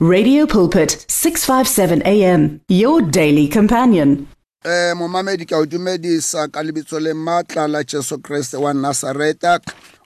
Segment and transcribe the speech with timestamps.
[0.00, 4.28] Radio Pulpit 657 AM your daily companion.
[4.64, 9.58] Eh mo mamedi ka dumedisa ka lebitso le matla la Jesu Kriste wa Nazareta.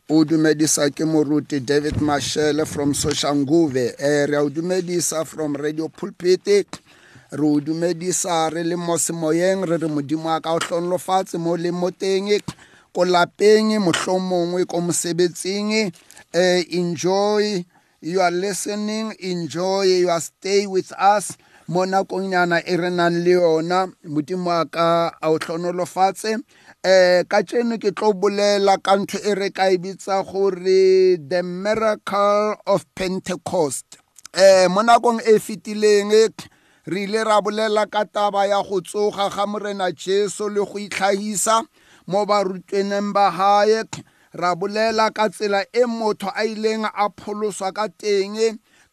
[0.08, 3.92] O dumedisa ke moruti David Marshall from Soshanguve.
[4.00, 6.48] Eh re o dumedisa from Radio Pulpit.
[7.30, 11.52] Re o dumedisa re le mo semoyeng re re modimo a ka o hlonlofatse mo
[11.54, 12.32] le moteng
[12.96, 15.92] ko lapeng mohlomongwe ko mosebetsing
[16.40, 17.60] eh enjoy
[18.02, 21.38] you are listening enjoy you are stay with us
[21.70, 26.42] mo nakonyana e re nang le yona modimo a ka a o tlhonolofatse um
[26.82, 31.42] eh, ka tseno ke tlo bolela ka ntho e re ka e bitsa gore the
[31.46, 34.02] miracle of pentecost
[34.34, 36.10] um mo nakong e fetileng
[36.90, 41.62] re ile ra bolela ka taba ya go tsoga ga morena jesu le go itlhagisa
[42.10, 43.86] mo barutweneng ba gae
[44.32, 48.40] ra bolela ka tsela e motho a ileng a pholoswa ka teng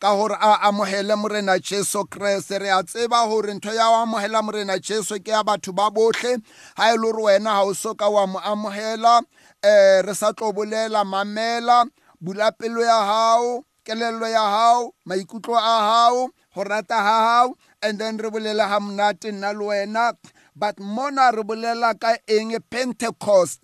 [0.01, 4.43] ka gore a amohele morena jesu kreste re a tseba gore ntho ya go amogela
[4.43, 6.37] morena jesu ke ya batho ba botlhe
[6.75, 9.25] ga e le gore wena ga o soka wa mo amogela um
[9.63, 11.87] eh, re sa tlo bolela mamela
[12.19, 17.95] bula pelo ya gago kelello ya gago maikutlo a gago go rata ga gago and
[17.97, 20.11] then re bolela ga monate nna le wena
[20.53, 23.63] but mona re bolela ka eng pentecost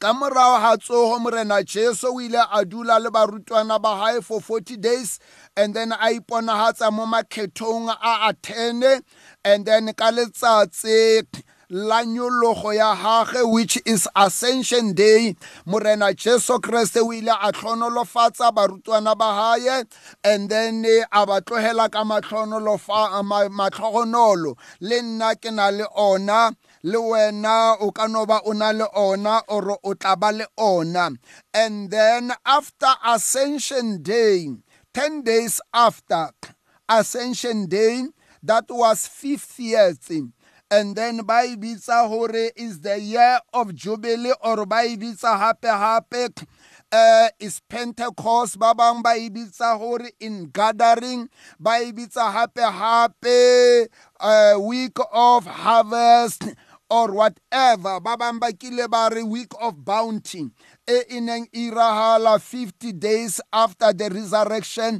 [0.00, 4.40] ka morao ha tsoho morena jesu o ile a dula le barutwana ba hae for
[4.40, 5.20] 40 days
[5.54, 9.02] and then a iponahatsa mo makhethong a athene
[9.44, 11.22] and then ka letsatsi
[11.68, 18.50] la nyologo ya gage which is ascension day morena jesu kreste o ile a tlhonolofatsa
[18.56, 19.82] barutwana ba gae
[20.24, 27.76] and then a ba tlogela ka matlhogonolo le nna ke na le ona le wena
[27.80, 31.10] o ka no ba o na le ona o tla ba le ona
[31.52, 34.48] and then after ascension day
[34.94, 36.30] 10 days after
[36.88, 38.06] ascension day
[38.42, 40.32] that was 50th
[40.70, 42.08] and then ba e bitsa
[42.56, 45.56] is the year of jubilee or ba e bitsa
[46.92, 49.00] uh, is Pentecost, ba bang
[50.18, 51.28] in gathering,
[51.60, 53.86] ba ibitsa hape
[54.18, 56.42] uh, week of harvest,
[56.90, 60.44] or whatever ba bang ba kile ba re week of bounty
[60.88, 64.98] e e neng irahala e 50 days after the resurrection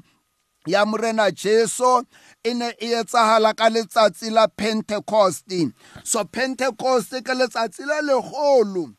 [0.67, 2.05] ya morena jesu
[2.47, 5.51] e ne e etsahala ka letsatsi la pentecost
[6.07, 8.95] so pentecost ke letsatsi le legolo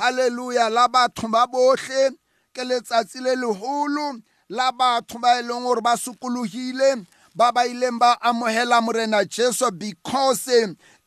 [0.00, 2.10] halleluja la batho ba bohle
[2.56, 4.16] ke letsatsi le legolo
[4.48, 7.04] la batho ba e leng gore ba sokologile
[7.36, 10.48] ba ba ileng ba amogela morena jesu because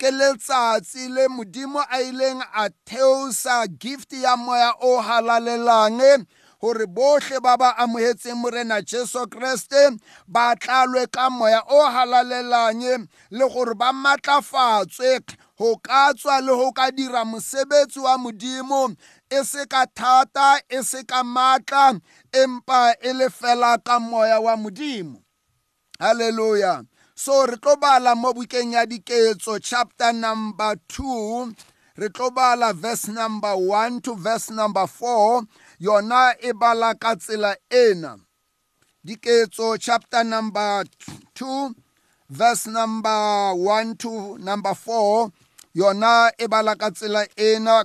[0.04, 6.28] ke letsatsi le modimo a ileng a theosa gift ya moya o halalelang
[6.60, 9.96] gore botlhe ba ba amogetseng morena jesu kreste
[10.28, 12.84] ba tlalwe ka moya o halalelang
[13.32, 15.24] le gore ba maatlafatswe
[15.58, 18.84] go ka tswa le go ka dira mosebetsi wa modimo
[19.32, 21.96] e se ka thata e se ka maatla
[22.42, 25.22] empa e le fela ka moya wa modimo
[26.00, 26.84] halleluja
[27.26, 31.56] so re tlo bala mo bukeng ya diketso chapter number 2
[31.96, 35.44] re tlo bala verse number 1 to verse number 4
[35.80, 38.20] yona e bala ka tsela ena
[39.08, 40.84] diketso chapter number
[41.32, 41.72] 2
[42.28, 45.30] verse number 1 to number 4
[45.82, 47.78] yona e bala ka tsela ena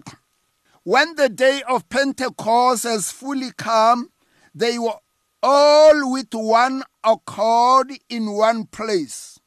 [0.83, 4.11] when the day of pentecost has fully come
[4.53, 4.99] they were
[5.43, 9.39] all with one accord in one place.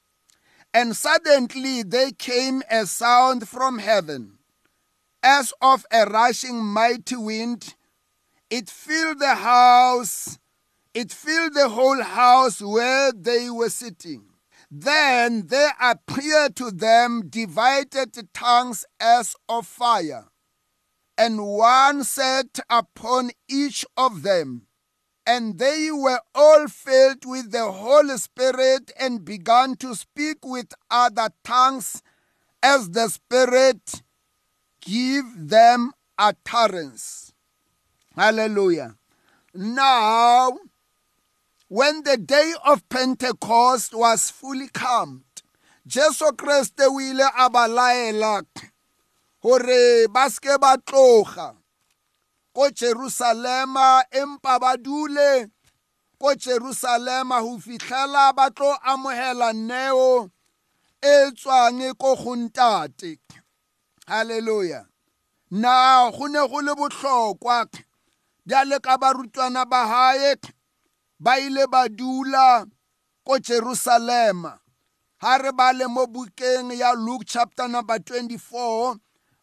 [0.74, 4.38] And suddenly there came a sound from heaven,
[5.22, 7.76] as of a rushing mighty wind.
[8.50, 10.40] It filled the house,
[10.94, 14.26] it filled the whole house where they were sitting.
[14.74, 20.28] Then there appeared to them divided tongues as of fire,
[21.18, 24.68] and one sat upon each of them
[25.32, 31.30] and they were all filled with the Holy Spirit and began to speak with other
[31.44, 32.04] tongues
[32.62, 34.04] as the Spirit
[34.82, 37.32] give them utterance.
[38.16, 38.96] Hallelujah.
[39.56, 40.52] Now,
[41.70, 45.24] when the day of Pentecost was fully come,
[45.88, 48.44] Jesu Kriste o ile a ba laela
[49.42, 51.56] ba ba tloga
[52.54, 55.48] ko Jerusalema empa ba dule
[56.20, 60.30] ko Jerusalema ho fihlela ba tlo amohela neo
[61.02, 63.20] e tswang ko go ntate
[64.08, 64.86] halleluja
[65.52, 67.68] na go ne go le botlhokwa
[68.46, 70.36] bjale ka barutwana ba hae
[71.20, 72.66] ba ile ba dula
[73.24, 74.60] ko Jerusalema
[75.24, 79.00] ha re ba le mo bukeng ya Luke chapter number 24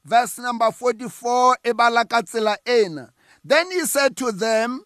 [0.09, 3.11] verse number 44 ebalakatsela ena
[3.45, 4.83] then he said to them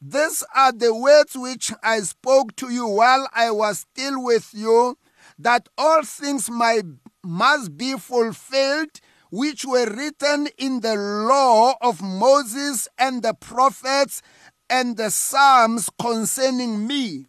[0.00, 4.96] these are the words which i spoke to you while i was still with you
[5.38, 6.84] that all things might,
[7.24, 9.00] must be fulfilled
[9.32, 14.22] which were written in the law of moses and the prophets
[14.68, 17.26] and the psalms concerning me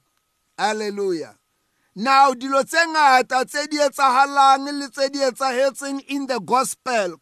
[0.59, 1.35] hallelujah
[1.95, 7.19] Now, dilo tse ngata tse di etsahalang le tse di etsahetseng in the gospel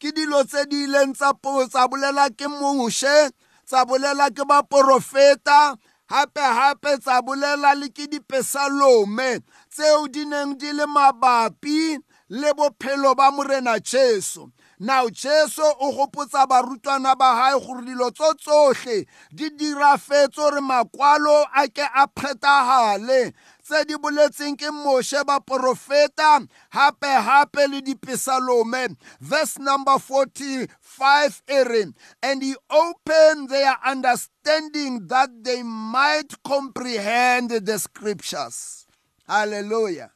[0.00, 1.36] ke dilo tse di ileng tsa
[1.84, 3.30] bolela ke moshe
[3.68, 5.76] tsa bolela ke baporofeta
[6.08, 12.00] gape-gape tsa bolela le ke dipesalome tseo di neng di le mabapi
[12.32, 14.48] le bophelo ba morena jesu
[14.80, 21.44] now jesu o gopotsa barutwana ba gae gore dilo tso tsotlhe di dirafetse gore makwalo
[21.52, 23.34] a ke a phethagale
[23.66, 26.38] tse di boletseng ke moshe baporofeta
[26.70, 31.82] gape-gape le dipesalome verse number 45 e re
[32.22, 38.86] and he opened their understanding that they might comprehend the scriptures
[39.26, 40.14] halleluja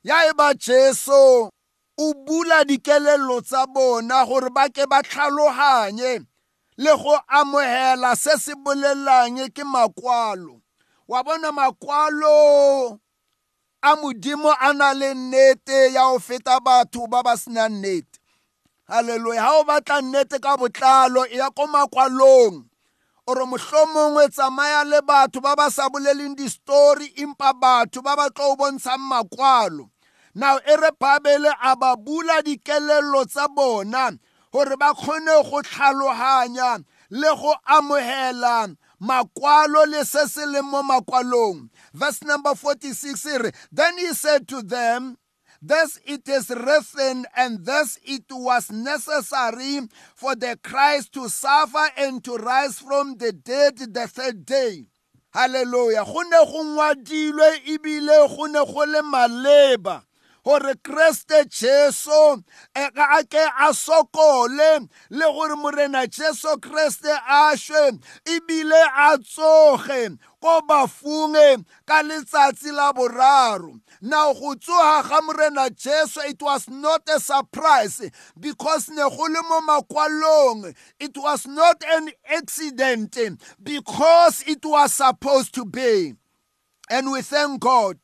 [0.00, 1.52] ya e ba jesu
[2.00, 6.24] o bula dikelello tsa bona gore ba ke ba tlhaloganye
[6.80, 10.64] le go amogela se se bolelang ke makwalo
[11.08, 12.98] wa bona makwalo
[13.82, 18.18] a modimo a na le nnete ya go feta batho ba ba senang nnete
[18.90, 22.66] halleluya ga o batla nnete ka botlalo e ya ko makwalong
[23.26, 28.58] ore mohlomongwe tsamaya le batho ba ba sa boleleng distori empa batho ba ba tlo
[28.58, 29.86] o bontshang makwalo
[30.34, 34.10] now e re babele a ba bula dikelello tsa bona
[34.50, 38.66] gore ba kgone go tlhaloganya le go amogela
[39.00, 44.62] makwalo le se se leng mo makwalong verse number 46 re then he said to
[44.62, 45.16] them
[45.62, 49.80] Thus it is written, and thus it was necessary
[50.14, 54.84] for the Christ to suffer and to rise from the dead the third day.
[55.32, 56.04] Hallelujah.
[56.04, 60.04] Go ne go ngwadilwe ebile go ne go le maleba
[60.46, 62.38] gore kreste jesu
[62.82, 67.80] e, a ke a sokole le gore morena jesu kreste a šwe
[68.34, 70.02] ebile a tsoge
[70.42, 71.48] ko bafunge
[71.88, 73.72] ka letsatsi la boraro
[74.02, 78.08] now go tsoga ga morena jesu it was not a surprise
[78.38, 82.08] because ne go le mo makwalong it was not an
[82.38, 83.18] accident
[83.60, 86.14] because it was supposed to be
[86.88, 87.98] and we thank god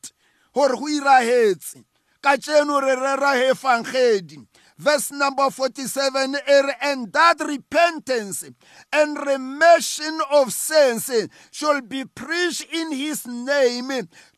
[0.53, 1.81] gore go iragetse
[2.23, 4.37] ka re rera he fangedi
[4.77, 6.35] verse number 47
[6.81, 8.43] and that repentance
[8.91, 11.11] and remission of sins
[11.51, 13.91] shall be preached in his name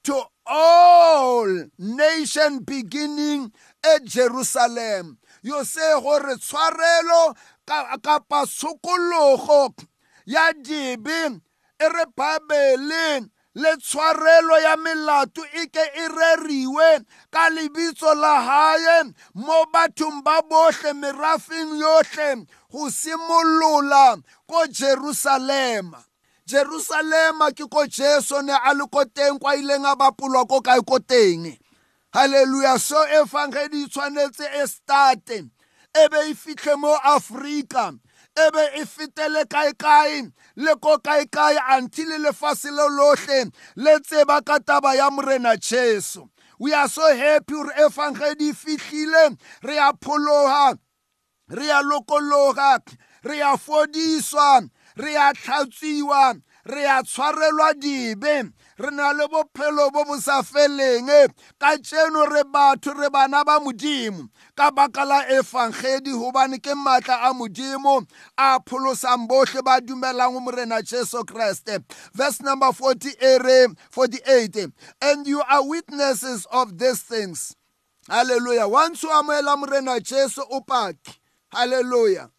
[0.04, 1.48] to all
[1.78, 3.52] nation beginning
[3.84, 7.98] at Jerusalem yo se gore tshwarelo ka
[10.28, 11.38] ya dibe
[11.80, 19.02] e re babeleng le tshwarelo ya melato e ke e reriwe ka lebitso la hae
[19.36, 26.04] mo bathong ba bohle merafeng yohle go simolola ko jerusalema
[26.46, 30.84] jerusalema ke ko jesu ne a le ko teng kwa ileng a bapolwa ko kae
[30.84, 31.56] ko teng
[32.12, 35.38] halleluja so evangeli e tshwanetse e starte
[35.96, 37.96] e be e fitlhe mo aforika
[38.38, 40.22] ebe e fetele kaekae
[40.56, 43.40] le ko kaekae until e lefatshe le lohle
[43.76, 46.28] le tseba ka taba ya morena jesu
[46.60, 50.78] we are so happy gore efangedi e fitlhile re a phologa
[51.50, 52.80] re a lokologa
[53.24, 58.44] re a fodiswa re a tlhatswiwa re a tshwarelwa dibe
[58.78, 61.28] re na le bophelo bo bo sa feleng eh.
[61.60, 67.32] ka tseno re batho re bana ba modimo ka baka la efangedi gobane ke maatla
[67.32, 68.04] a modimo
[68.38, 71.80] a pholosang botlhe ba dumelang go morena jesu kreste
[72.14, 74.68] verse number 48 eh, eh.
[75.02, 77.56] and you are witnesses of these things
[78.10, 81.16] halleluya once o amogela morena jesu o paki
[81.54, 82.30] halleluya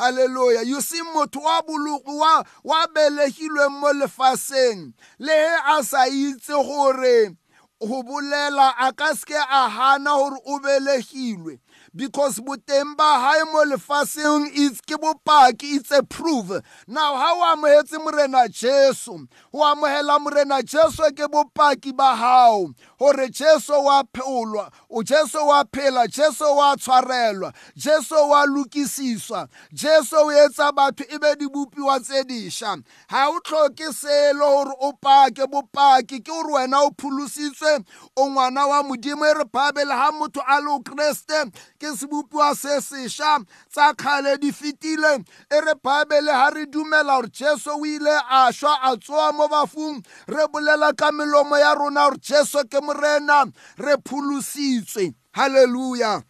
[0.00, 6.06] halleluja you see motho wa bologo wa, wa belegilweng mo lefaseng le he a sa
[6.08, 7.36] itse gore
[7.80, 11.58] go bolela a ka seke a hana gore o belegilwe
[11.94, 16.48] because boteng ba hae mo lefatsheng is ke bopaki it's a proof
[16.86, 22.68] now ha o amogetse morena jesu o amogela morena jesu ke bopaki ba hao
[22.98, 30.16] gore jesu wa pholwa o jesu wa phela jesu wa tshwarelwa jesu wa lokisiswa jesu
[30.16, 35.46] o etsa batho e be dibopiwa tse dišwa ga o tlhoke selo gore o pake
[35.46, 37.82] bopaki ke gore wena o pholositswe
[38.16, 41.50] o ngwana wa modimo e re babele ga motho a le o kreste
[41.80, 43.38] ke sebopiwa se sešwa
[43.72, 45.14] tsa kgale di fetile
[45.50, 49.48] e re baebele ga re dumela gore jesu o ile a šwa a tsoa mo
[49.48, 53.44] bafung re bolela ka melomo ya rona gore jesu ke morena
[53.78, 56.22] re pholositswe halleluja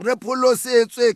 [0.00, 1.08] re pholosetswe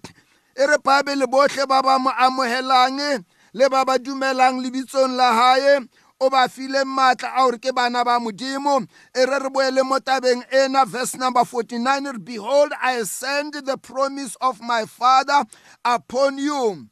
[0.56, 3.20] e re baebele botlhe ba ba mo amogelang
[3.52, 5.78] le ba ba dumelang lebitsong la gae
[6.20, 8.82] o ba file maatla a gore ke bana ba modimo
[9.14, 13.76] e re re boele mo tabeng ena verse number 49 re behold i send the
[13.78, 15.44] promise of my father
[15.84, 16.88] upon you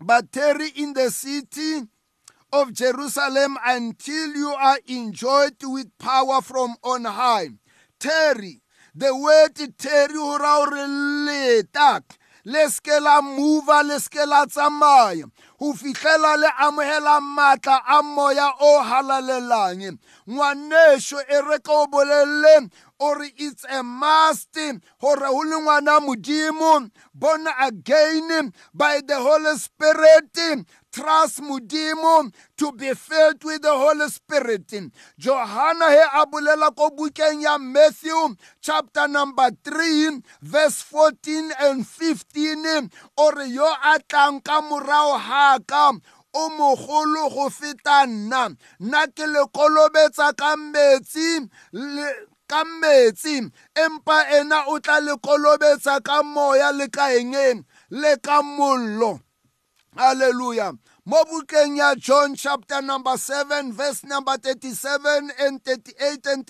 [0.00, 1.82] but tarry in the city
[2.52, 7.48] of Jerusalem until you are enjoyed with power from on high.
[7.98, 8.60] Terry,
[8.94, 10.86] the word Terry hora o re
[11.66, 12.04] leta.
[12.44, 15.24] Le skela move, le skela tsamaya.
[15.58, 19.98] go fitlhela le amogela maatla a moya o halalelang
[20.30, 24.52] ngwanešo e re ka o bolelele or it's a must
[25.00, 30.66] gore go le ngwana modimo born again by the holy spirit
[30.96, 34.66] trust modimo to be filled with the holy spirit
[35.20, 38.32] johana he a bolela ko bukeng ya matthew
[38.64, 42.88] chapter number 3 verse 14 and 15
[43.20, 45.92] ore yo a tlang ka morao ga ka
[46.34, 48.48] o mogolo go feta nna
[48.80, 51.40] nna ke le kolobetsa ka metsi
[52.48, 53.44] ka metsi
[53.76, 57.36] empa ena o tla le kolobetsa ka moya le ka eng
[57.92, 59.20] le ka mollo
[59.96, 60.72] Hallelujah.
[61.08, 66.42] Mo bukeng ya John chapter number 7 verse number 37 and 38 and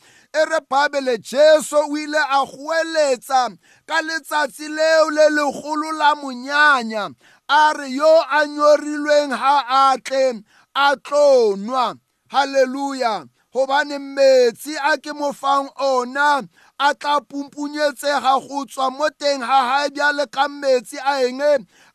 [0.32, 3.52] e re Bible Jesu o ile a goeletsa
[3.84, 7.12] ka letsatsi leo le legolo la monyanya
[7.48, 10.40] a re yo a nyorilweng ha a tle
[10.74, 11.92] a tlo nwa
[12.32, 16.40] hallelujah hobane metsi a ke mo fang ona
[16.82, 21.42] a tla pumpunyetsega go tswa mo teng ga gae bjale ka metsi a eng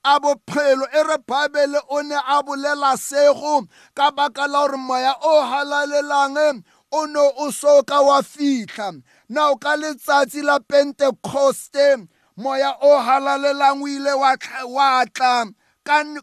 [0.04, 3.60] a bophelo e re bible o ne a bolela sego
[3.98, 8.96] ka baka la gore moya o halalelang o no o soka wa fitlha
[9.30, 14.38] nao ka letsatsi la pentecoste moya o halalelang o ile wa
[15.12, 15.46] tla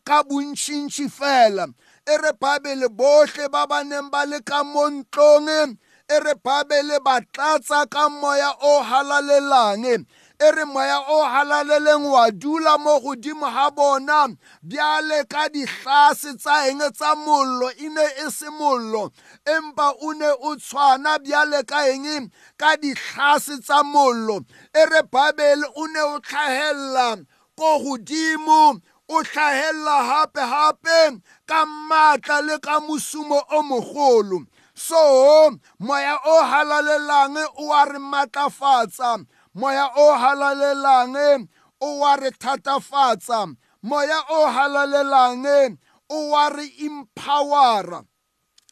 [0.04, 1.68] ka bontšhintšhi fela
[2.08, 5.76] e re bible botlhe ba ba neng ba le ka mo ntlong
[6.08, 10.04] e re babele ba tlatsa ka moya o halalelang
[10.40, 14.28] e re moya o halaleleng wa dula mo godimo ga bona
[14.62, 19.10] bjale ka ditlase tsa eng tsa mollo e ne e se mollo
[19.46, 22.28] empa o ne o tshwana bjale ka eng
[22.60, 24.44] ka ditlase tsa mollo
[24.76, 27.24] e re babele o ne o tlhagelela
[27.56, 28.76] ko godimo
[29.08, 31.16] o tlhagella hape-hape
[31.48, 34.38] ka maatla le ka mosumo o mogolo
[34.74, 41.48] so moya o halalelang o a re matlafatsa moya o halalelang
[41.80, 45.78] o wa re thatafatsa moya o halalelang
[46.10, 48.02] o wa re empowera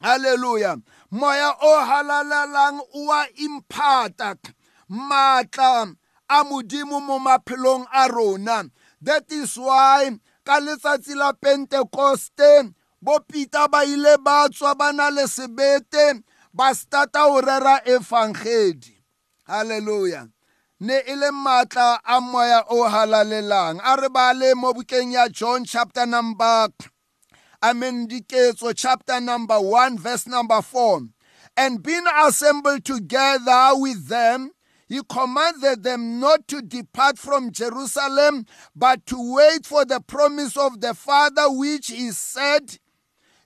[0.03, 0.77] haleluya
[1.13, 4.35] moya o halalelang o wa impata
[4.91, 5.95] matla
[6.29, 8.65] a modimo mo maphelong a rona
[9.01, 10.11] that is why
[10.45, 16.23] ka letsatsi la pentecoste bopita ba ile ba tswa ba le sebete
[16.55, 17.83] ba stata o rera
[20.81, 25.29] ne e le maatla a moya o halalelang a re ba le mo bukeng ya
[25.29, 26.69] john chapter number
[27.63, 31.03] amen diketso chapter number 1 verse number 4
[31.57, 34.51] and being assembled together with them
[34.89, 38.45] he commanded them not to depart from Jerusalem,
[38.77, 42.77] but to wait for the promise of the Father, which he said,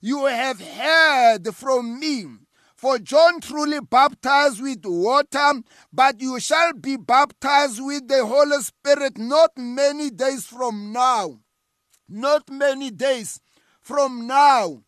[0.00, 2.26] you have heard from me.
[2.74, 5.62] For John truly baptized with water,
[5.92, 11.40] but you shall be baptized with the Holy Spirit not many days from now.
[12.08, 13.40] Not many days
[13.80, 14.82] from now.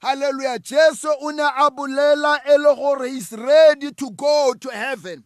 [0.00, 0.58] Hallelujah.
[0.58, 5.24] Jesus una abulela elohore is ready to go to heaven.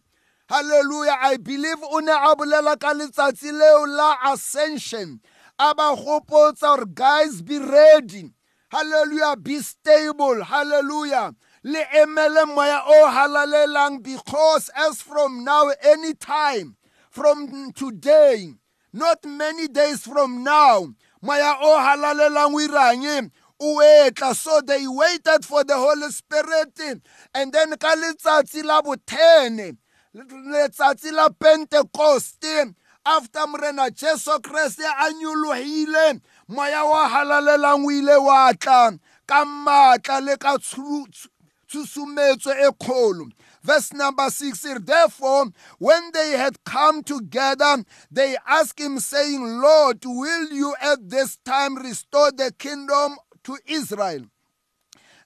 [0.49, 1.15] Hallelujah.
[1.21, 5.21] I believe una abulela kalitsatsi la ascension.
[5.57, 8.29] Aba all our guys be ready.
[8.69, 9.35] Hallelujah.
[9.37, 10.43] Be stable.
[10.43, 11.35] Hallelujah.
[11.63, 16.75] Le emele moya o oh, halalelang because as from now, any time,
[17.09, 18.49] from today,
[18.93, 20.87] not many days from now,
[21.21, 23.29] moya o oh, halalelang wiranye,
[23.61, 24.33] uetla.
[24.35, 26.79] So they waited for the Holy Spirit.
[27.35, 29.75] And then ka letsatsi la bothene,
[30.15, 32.45] letsatsi la Pentecost,
[33.05, 36.13] after morena Jesu Kriste a
[36.49, 38.97] moya wa halalelang o ile wa tla
[39.29, 43.29] ka maatla le ka tshusumetso e kgolo
[43.61, 45.47] Verse number six Therefore,
[45.79, 51.75] when they had come together, they asked him, saying, Lord, will you at this time
[51.75, 54.21] restore the kingdom to Israel?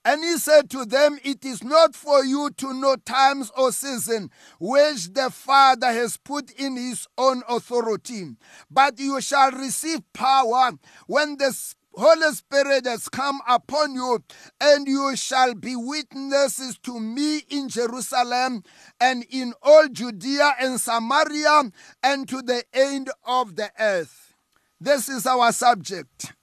[0.05, 4.31] And he said to them, It is not for you to know times or season
[4.59, 8.35] which the Father has put in his own authority,
[8.69, 10.71] but you shall receive power
[11.07, 11.55] when the
[11.95, 14.21] Holy Spirit has come upon you,
[14.59, 18.63] and you shall be witnesses to me in Jerusalem
[18.99, 21.69] and in all Judea and Samaria
[22.01, 24.33] and to the end of the earth.
[24.81, 26.33] This is our subject.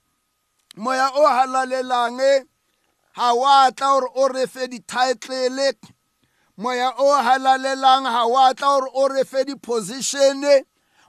[0.77, 2.45] Moya o halalelange
[3.15, 5.73] ha wa tla hore o re fe di-title
[6.57, 10.43] moya o halalelang ha wa tla hore o re fe di-position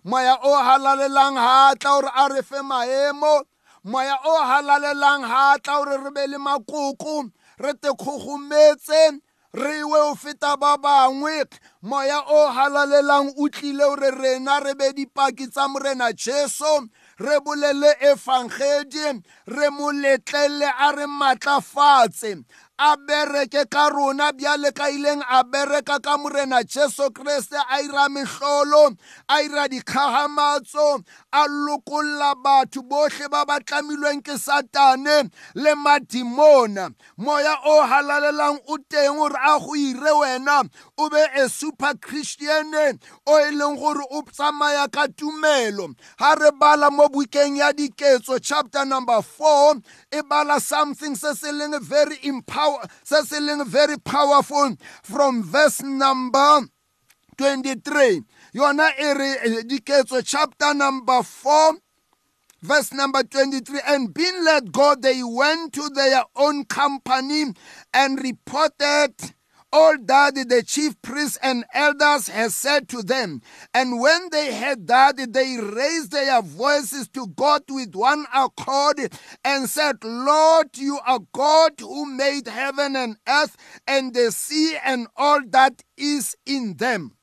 [0.03, 3.43] moya o halalelang ha tla hore a re fe maemo
[3.83, 7.29] moya o halalelang ha tla hore re be le makoko
[7.59, 9.19] re te kgogometse
[9.53, 11.43] re we o feta ba bangwe
[11.83, 16.87] moya o halalelang o tlile hore rena re be dipaki tsa morena jesu
[17.21, 22.35] re bolele efangedi re moletlele a re maatlafatse
[22.83, 28.09] a bereke ka rona bjale ka ileng a bereka ka morena jesu kreste a ira
[28.09, 28.97] mehlolo
[29.29, 37.53] a ira dikgagamatso a lokolla batho bohle ba ba tlamilweng ke satane le madimona moya
[37.69, 40.63] o halalelang o teng gore a go ire wena
[40.97, 42.73] o be a super christian
[43.29, 48.39] o e leng gore o tsamaya ka tumelo ha re bala mo bukeng ya diketso
[48.41, 49.77] chapter number 4
[50.17, 56.61] e bala something se se leng very empower power, something very powerful from verse number
[57.37, 58.21] 23.
[58.53, 61.75] Yona ere diketso chapter number 4
[62.61, 67.45] verse number 23 and being let go they went to their own company
[67.93, 69.15] and reported
[69.73, 73.41] all that the chief priests and elders had said to them.
[73.73, 79.11] And when they heard that, they raised their voices to God with one accord
[79.45, 83.55] and said, Lord, you are God who made heaven and earth
[83.87, 87.13] and the sea and all that is in them.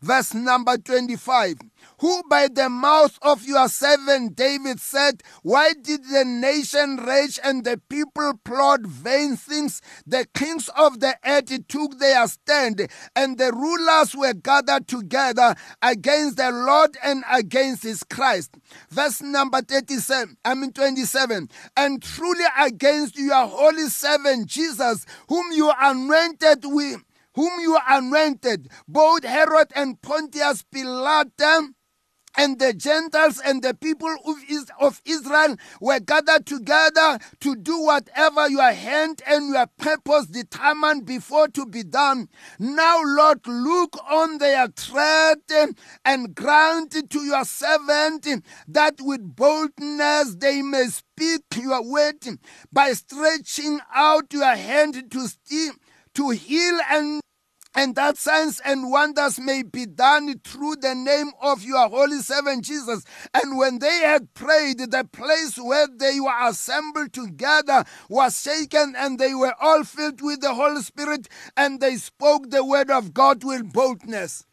[0.00, 1.58] Verse number 25
[2.02, 7.62] who by the mouth of your servant David said, Why did the nation rage and
[7.64, 9.80] the people plot vain things?
[10.04, 16.38] The kings of the earth took their stand, and the rulers were gathered together against
[16.38, 18.56] the Lord and against his Christ.
[18.90, 21.48] Verse number 37, I mean 27.
[21.76, 27.00] And truly against your holy servant Jesus, whom you anointed with
[27.34, 31.28] whom you anointed, both Herod and Pontius Pilate
[32.36, 34.14] and the Gentiles and the people
[34.80, 41.48] of Israel were gathered together to do whatever your hand and your purpose determined before
[41.48, 42.28] to be done.
[42.58, 45.38] Now, Lord, look on their threat
[46.04, 48.26] and grant to your servant
[48.68, 52.24] that with boldness they may speak your word
[52.72, 55.72] by stretching out your hand to steal,
[56.14, 57.20] to heal and
[57.74, 62.64] and that signs and wonders may be done through the name of your holy servant
[62.64, 63.04] Jesus.
[63.32, 69.18] And when they had prayed, the place where they were assembled together was shaken, and
[69.18, 73.42] they were all filled with the Holy Spirit, and they spoke the word of God
[73.42, 74.44] with boldness.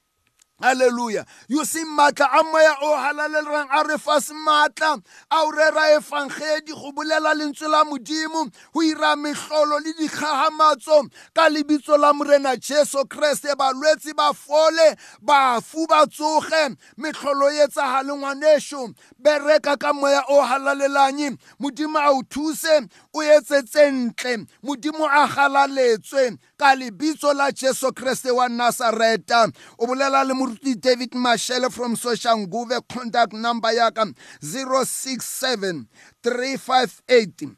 [0.61, 1.25] Hallelujah.
[1.47, 6.69] You see matla a moya o halalelrang a re fa matla a o rera efangedi
[6.71, 13.05] go bolela lentswe la modimo go ira mehlolo le dikgagamatso ka lebitso la morena jesu
[13.07, 20.41] kreste balwetse ba fole bafu ba tsoge mehlolo e etsagale ngwaneso bereka ka moya o
[20.43, 27.93] halalelang modimo a o thuse o etsetse ntle modimo a galaletswe ka lebitso la jesu
[27.93, 29.47] kreste wa nasareta
[29.79, 34.07] o bolela le Murti David Mashele from Social Government contact number yaka
[34.41, 35.87] 067
[36.23, 37.55] 358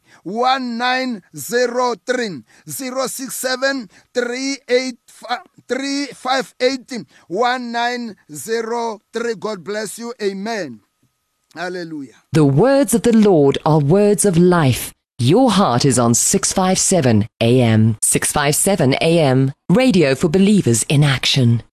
[9.47, 10.13] God bless you.
[10.21, 10.79] Amen.
[11.53, 12.13] Hallelujah.
[12.33, 14.93] The words of the Lord are words of life.
[15.19, 17.97] Your heart is on 657 AM.
[18.03, 19.51] 657 AM.
[19.69, 21.63] Radio for believers in action.